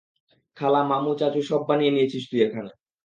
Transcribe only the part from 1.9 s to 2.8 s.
নিয়েছিস তুই এখানে।